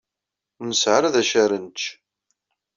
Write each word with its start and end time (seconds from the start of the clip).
Ur 0.59 0.65
nesɛi 0.67 0.91
ara 0.97 1.13
d 1.13 1.15
acu 1.21 1.35
ara 1.43 1.57
nečč. 1.63 1.81